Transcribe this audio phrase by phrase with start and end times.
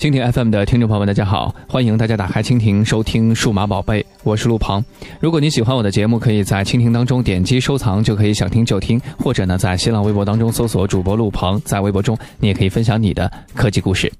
[0.00, 4.82] 蜻蜓 FM 的听众朋友们，大家好，欢迎大家打开蜻蜓收听数码宝贝，我是陆鹏。
[5.20, 14.10] 如果你喜欢我的节目，可以在蜻蜓当中点击收藏，就可以想听就听，或者呢，在新浪微博当中搜索主播陆鹏，在微博中你也可以分享你的科技故事。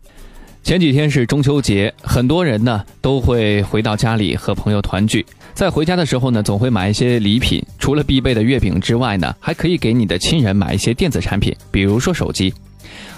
[0.62, 5.24] 前几天是中秋节，很多人呢都会回到家里和朋友团聚，
[5.54, 12.52] 在回家的时候呢，总会买一些礼品，除了必备的月饼之外呢，还可以给你的亲人买一些电子产品，比如说手机。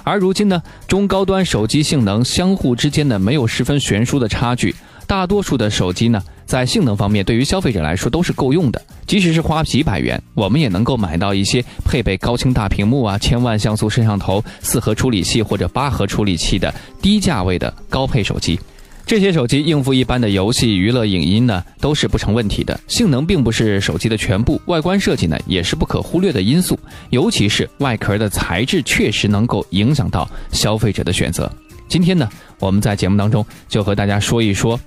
[0.05, 4.75] 而如今呢，中高端手机性能相互之间呢没有十分悬殊的差距，
[5.07, 8.82] 大多数的手机呢在性能方面对于消费者来说都是够用的。
[9.07, 18.59] 即使是花几百元，我们也能够买到一些配备高清大屏幕啊、千万像素摄像头、四核处理器或者八核处理器的低价位的高配手机。
[19.04, 22.79] 这些手机应付一般的游戏、娱乐、影音呢，都是不成问题的。
[22.88, 26.78] 性能并不是手机的全部，外观设计呢也是不可忽略的因素。
[27.11, 31.50] 尤其是外壳的材质，确实能够影响到消费者的选择。
[31.88, 34.80] 今天呢，我们在节目当中就和大家说一说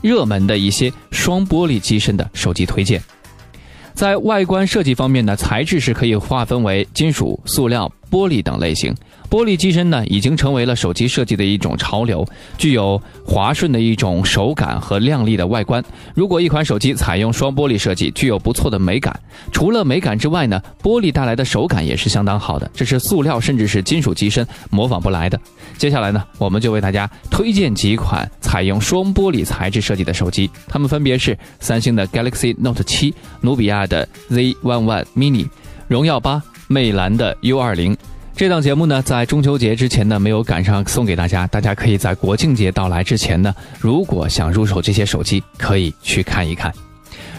[0.00, 3.02] 热门的一些双玻璃机身的手机推荐。
[3.92, 7.92] 在外观设计方面呢，材质是可以划分为金属、塑料。
[8.08, 8.94] 玻璃等类型，
[9.28, 15.84] 玻璃机身呢已经成为了手机设计的一种潮流，具有滑顺的一种手感和亮丽的外观。
[16.14, 19.18] 如果一款手机采用双玻璃设计，具有不错的美感。
[19.52, 25.38] 除了美感之外呢，玻璃带来的手感也是相当好的，这是塑料甚至是金属机身模仿不来的。
[25.76, 35.46] 接下来呢，我们就为大家推荐几款采用双玻璃材质设计的手机，它们分别是三星的 Galaxy Note 7、努比亚的 Z11 Mini、
[35.88, 36.42] 荣耀八。
[36.68, 37.96] 魅蓝的 U 二零，
[38.36, 46.70] 这档节目呢，在中秋节之前呢没有赶上送给大家，大家可以在国庆节到来之前呢，如果想入手这些手机，可以去看一看。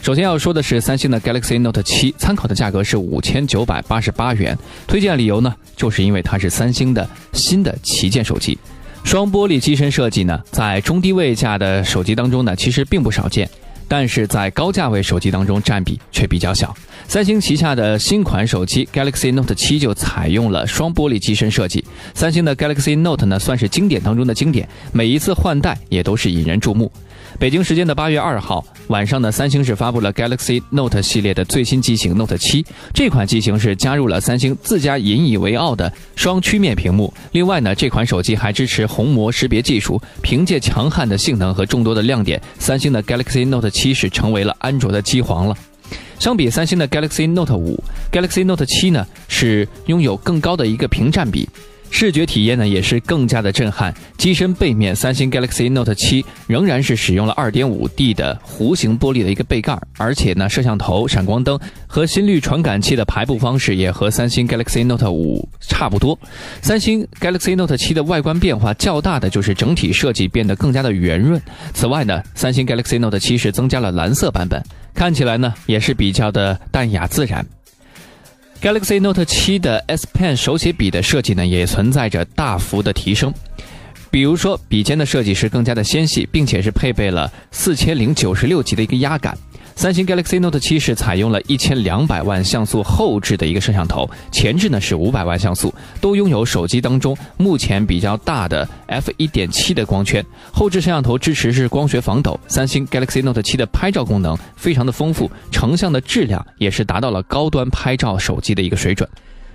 [0.01, 4.57] 首先要说的是三星的 Galaxy Note 七，参考的价格是五千九百八十八元。
[4.87, 8.57] 推荐理由呢，就是因为它是三星的新的旗舰手机，
[9.03, 13.47] 双玻璃机身设计呢，在中低位价的手机当中呢，其实并不少见。
[13.87, 16.75] 但是在高价位手机当中占比却比较小。
[17.07, 21.83] 三星旗下的新款手机 Galaxy Note 7就采用了双玻璃机身设计。
[22.13, 26.91] 三星的 Galaxy Note 呢，算是经典当中的经典，每一次换代也都是引人注目。
[27.39, 32.65] 北京时间的八月二号晚上呢，三星是发布了 Galaxy Note 系列的最新机型 Note 7。
[32.93, 37.13] 这款机型是加入了三星自家引以为傲的双曲面屏幕。
[37.33, 40.01] 另外呢，这款手机还支持虹膜识别技术。
[40.21, 45.55] 凭借强悍的性能和众多的亮点，三星的 Galaxy Note 7是成为了安卓的机皇了。
[46.19, 51.47] 相比三星的 Galaxy Note 5，Galaxy Note 7呢是拥有更高的一个屏占比。
[51.89, 53.93] 视觉体验呢也是更加的震撼。
[54.17, 66.17] 机身背面，三星 Galaxy Note 7仍然是使用了 2.5D 的弧形玻璃的一个背盖，而且呢，摄像头、闪光灯和心率传感器的排布方式也和三星 Galaxy Note 5差不多。
[66.61, 71.41] 三星 Galaxy Note 7的外观变化较大的就是整体设计变得更加的圆润。
[71.73, 74.61] 此外呢，三星 Galaxy Note 7是增加了蓝色版本，
[74.93, 77.45] 看起来呢也是比较的淡雅自然。
[78.59, 83.31] Galaxy Note 7的 S Pen 手写笔的设计呢，也存在着大幅的提升。
[84.09, 89.37] 比如说，笔尖的设计是更加的纤细，并且是配备了四千零九十六级的一个压感。
[89.75, 95.71] 三星 Galaxy Note 7是采用了一千两百万像素后置的一个摄像头，前置呢是五百万像素，
[96.01, 100.25] 都拥有手机当中目前比较大的 f 一点七的光圈。
[100.51, 102.39] 后置摄像头支持是光学防抖。
[102.47, 109.07] 三星 Galaxy Note 7的拍照功能非常的丰富，成像的质量也是达到了高端拍照手机的一个水准。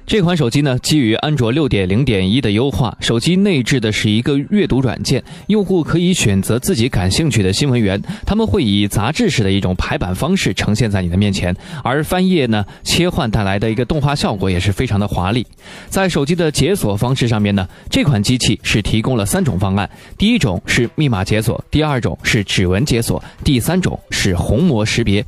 [0.05, 15.47] 这款手机呢，基于安卓六点零点一的优化，手机内置的是一个阅读软件，用户可以选择自己感兴趣的新闻源，他们会以杂志式的一种排版方式呈现在你的面前，而翻页呢切换带来的一个动画效果也是非常的华丽。
[15.89, 25.25] 在手机的解锁方式上面呢，这款机器是提供了三种方案，第一种是密码解锁，第二种是指纹解锁，第三种是虹膜识别。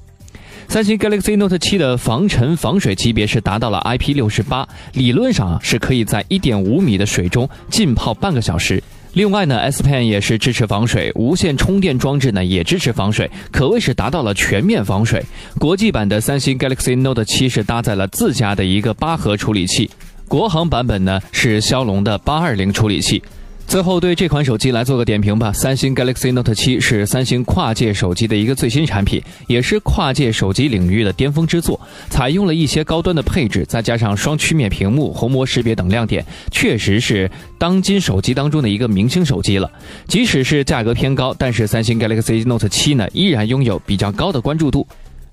[0.69, 8.83] 三星 Galaxy Note 7的防尘防水级别是达到了 IP68，理论上是可以在1.5米的水中浸泡半个小时。
[9.13, 15.25] 另外呢，S Pen 也是支持防水，无线充电装置呢也支持防水，可谓是达到了全面防水。
[15.61, 19.89] 国际版的三星 Galaxy Note 7是搭载了自家的一个八核处理器，
[20.27, 23.23] 国行版本呢是骁龙的820处理器。
[23.67, 25.53] 最后对这款手机来做个点评吧。
[25.53, 31.81] 三星 Galaxy Note 7是三星跨界手机的一个最新产品，也是跨界手机领域的巅峰之作。
[32.09, 37.29] 采用了一些高端的配置，再加上双曲面屏幕、虹膜识别等亮点，确实是
[37.59, 39.69] 当今手机当中的一个明星手机了。
[40.07, 44.87] 即使是价格偏高，但是三星 Galaxy Note 7呢，依然拥有比较高的关注度。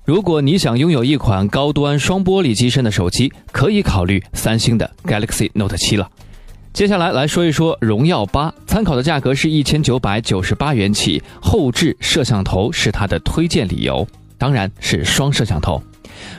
[0.04, 6.08] 如果你想拥有一款高端双玻璃机身的手机，可以考虑三星的 Galaxy Note 7了。
[6.72, 14.08] 接下来来说一说荣耀八，参考的价格是一千九百九十八元起，后置摄像头是它的推荐理由，
[14.38, 15.82] 当然是双摄像头。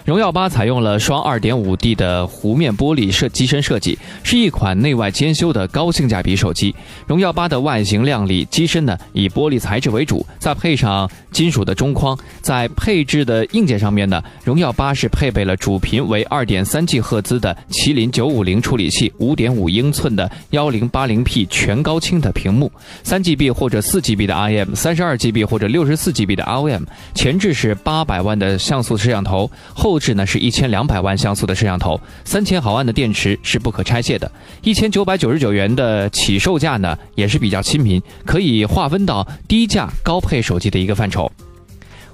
[0.05, 6.73] 荣耀八采用了双 2.5D 的弧面玻璃设机身设计，是一款内外兼修的高性价比手机。
[7.07, 12.17] 荣耀八的外形靓丽，机身呢以玻璃材质为主，再配上金属的中框。
[12.41, 22.71] 在配置的硬件上面呢，荣耀八是配备了主频为 2.3G 赫兹的麒麟950处理器，5.5英寸的 1080P 全高清的屏幕
[23.05, 26.83] ，3GB 或者 4GB 的 IM，32GB 或者 64GB 的 ROM，
[27.15, 29.49] 前置是800万的像素摄像头。
[29.73, 34.31] 后置呢是一千两百万像素的摄像头，三千毫安的电池是不可拆卸的。
[34.61, 41.31] 一千九百九十九元的起售价呢也是比较亲民，可以划分到低价高配手机的一个范畴。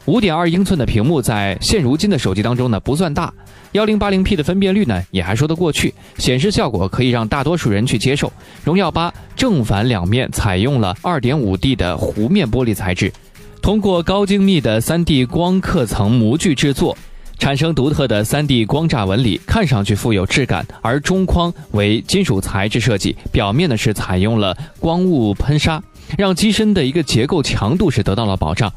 [0.06, 3.32] 五点二英寸的屏幕在现如今的手机当中呢不算大，
[3.74, 8.32] 幺零八零 P 的分辨率呢也还说得过去，显示效果可以让大多数人去接受。
[8.64, 13.14] 荣耀八正反两面采用了二点五 D 的弧面玻璃材质，
[13.62, 16.98] 通过高精密的三 D 光刻层模具制作。
[17.40, 20.64] 产生独特的 3D 光栅纹理，看上去富有质感。
[20.82, 25.82] 而中框为金属材质设计，表面呢是采用了光雾喷砂，
[26.18, 28.72] 让机身的一个结构强度是得到了保障。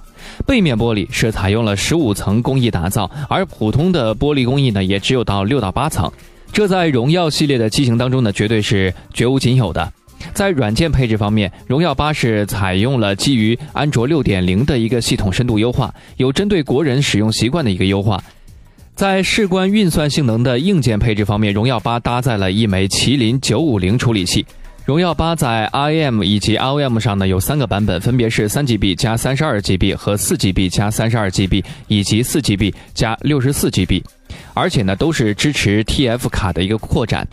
[0.47, 6.11] 背面玻璃是采用了十五层工艺打造，而普通的玻璃工艺呢也只有到六到八层，
[6.53, 9.93] 这在荣耀系列的机型当中呢绝对是绝无仅有的。
[10.32, 18.23] 在软件配置方面，荣耀八是采用了基于安卓六点零的一个系统深度优化，有针对国人使用习惯的一个优化。
[18.94, 24.44] 在事关运算性能的硬件配置方面，荣耀八搭载了一枚麒麟九五零处理器。
[24.84, 32.74] 荣耀八在 R A M 以及 ROM 上呢有三个版本，分别是三 GB 加三十二 GB 和四 GB 加三十二 GB 以及四 GB
[32.92, 34.02] 加六十四 GB，
[34.54, 37.26] 而且呢都是支持 TF 卡的一个扩展。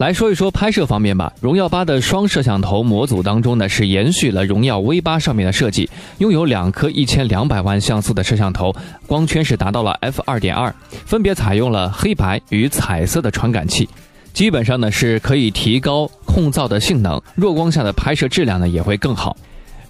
[0.00, 8.74] 来说一说拍摄方面吧，荣耀八的双摄像头模组当中呢，是延续了荣耀 V 八上面的设计，拥有两颗一千两百万像素的摄像头，
[9.06, 10.74] 光圈是达到了 f 二点二，
[11.04, 13.86] 分别采用了黑白与彩色的传感器，
[14.32, 19.36] 基本上呢是可以提高控噪的性能，弱光下的拍摄质量呢也会更好。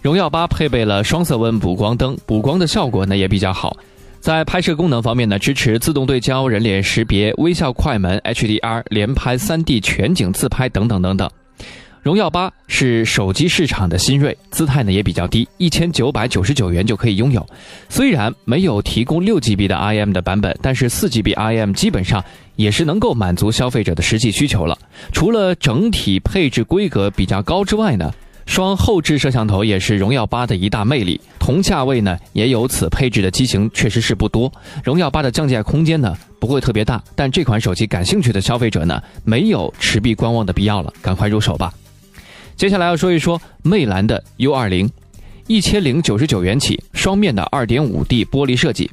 [0.03, 3.77] 荣耀八配备了双色温补光灯，补光的效果呢也比较好。
[4.21, 11.29] 在拍摄功能方面呢，支持自动对焦、人脸识别、微笑快门、HDR、连拍、3D 全景自拍等等等等。
[12.03, 17.47] 荣耀八是手机市场的新锐，姿态呢也比较低，一千九百九十九元就可以拥有。
[17.89, 22.23] 虽然没有提供六 GB 的 IM 的版本，但是四 GB IM 基本上
[22.57, 24.77] 也是能够满足消费者的实际需求了。
[25.13, 28.13] 除了整体配置规格比较高之外呢。
[28.51, 34.53] 双后置摄像头也是荣耀八的一大魅力，同价位呢也有此配置的机型确实是不多。
[34.83, 41.73] 荣耀八的降价空间呢不会特别大，但这款手机感兴趣的消费者呢没有持币观望的必要了，赶快入手吧。
[42.57, 44.91] 接下来要说一说魅蓝的 U 二零，
[45.47, 48.91] 一千零九十九元起，双面的二点五 D 玻璃设计。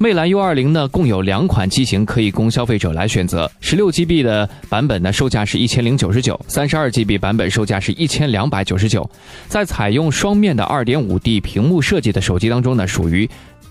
[0.00, 3.50] 魅蓝 U 二零呢，共有两款机型可以供消费者来选择。
[3.60, 9.10] 十六 GB 的版本呢，售价是一千零九十九；三十二 GB 版本售价是一千两百九十九。
[9.48, 13.28] 在采用双面的二点五 D 屏幕设计的手机当中呢，属于。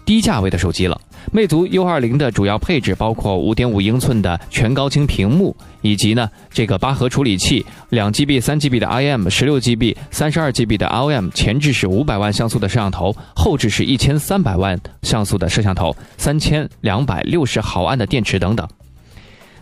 [0.08, 1.00] 低价位的手机了。
[1.34, 18.66] 魅族 U20 的主要配置包括5.5英寸的全高清屏幕，以及呢这个八核处理器两 GB、3GB 的 IM，16GB、32GB 的 ROM，前置是500万像素的摄像头，后置是一千三百万像素的摄像头，三千两百六十毫安的电池等等。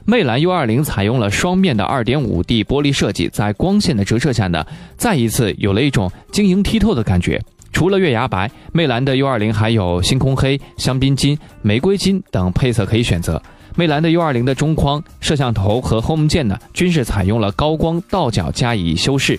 [0.06, 4.64] 魅蓝 U20 采用了双面的 2.5D 玻璃设计，在光线的折射下呢，
[4.96, 7.42] 再一次有了一种晶莹剔透的感觉。
[7.76, 13.40] 除了月牙白，魅蓝的 U20 还有星空黑、香槟金、玫瑰金等配色可以选择。
[13.76, 19.38] 魅蓝的 U20 的中框、摄像头和 Home 键呢，均是采用了高光倒角加以修饰。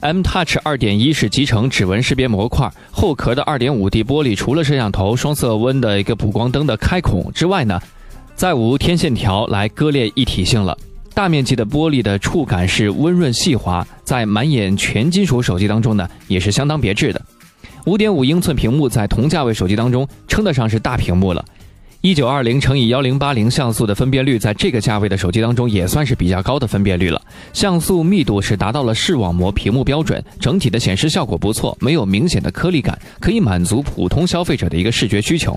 [0.00, 7.80] M Touch 2.1是集成指纹识别模块，后壳的 2.5D 玻璃除了摄像头双色温的一个补光灯的开孔之外呢，
[8.34, 10.76] 再无天线条来割裂一体性了。
[11.14, 17.22] 大面积的玻璃的触感是温润细滑，在满眼全金属手机当中呢，也是相当别致的。
[17.86, 21.44] 五点五英寸屏幕在同价位手机当中称得上是大屏幕了，
[22.00, 27.22] 一九二零乘以幺零八零像素的分辨率，在这个价位的手机当中也算是比较高的分辨率了。
[27.52, 35.56] 像素密度是达到了视网膜屏幕标准，整体的显示效果不错，没有明显的颗粒感，可以满足普通消费者的一个视觉需求。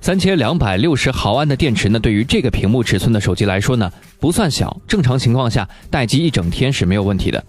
[0.00, 7.44] 三千两百六十毫安的电池呢，对于这个屏幕尺寸的手机来说呢，不算小，正常情况下待机一整天是没有问题的。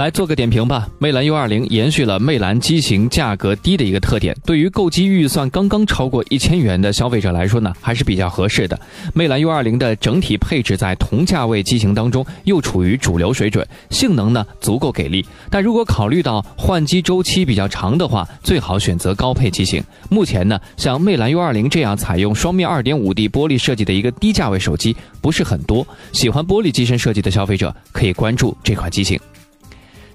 [0.00, 0.88] 来做个点评吧。
[0.98, 8.80] 魅蓝 U20 延续了魅蓝机型价格低的一个特点，对于购机预算刚刚超过一千元的消费者来说呢，还是比较合适的。
[9.12, 15.22] 魅蓝 U20 的整体配置在同价位机型当中又处于主流水准，性能呢足够给力。
[15.50, 19.84] 但如果考虑到换机周期比较长的话，最好选择高配机型。
[20.08, 29.20] 目前呢，像魅蓝 U20 这样采用双面 2.5D 玻璃设计的一个低价位手机不是很多，喜欢玻璃机身设计的消费者可以关注这款机型。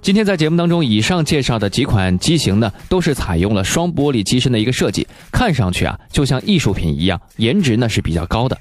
[0.06, 8.56] 今天在节目当中，以上介绍的几款机型呢，都是采用了双玻璃机身的一个设计，看上去啊，就像艺术品一样，颜值呢是比较高的。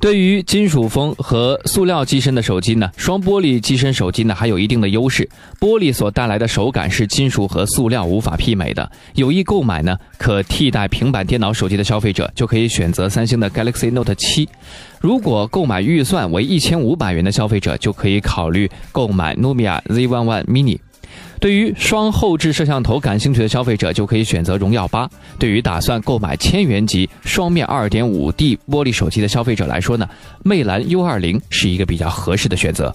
[0.00, 5.28] 对于金属风和塑料机身的手机呢，双玻璃机身手机呢还有一定的优势。
[5.58, 8.88] 玻璃所带来的手感是金属和塑料无法媲美的。
[9.14, 14.46] 有意购买呢可替代平板电脑手机的消费者，就可以选择三星的 Galaxy Note 7。
[15.00, 20.78] 如果购买预算为一千五百元的消费者，就可以考虑购买 Lumia Z11 Mini。
[21.40, 25.08] 对于双后置摄像头感兴趣的消费者，就可以选择荣耀八。
[25.38, 30.08] 对于打算购买千元级双面二点五 D 玻璃手机的消费者来说呢，
[30.42, 32.94] 魅蓝 U 二零是一个比较合适的选择。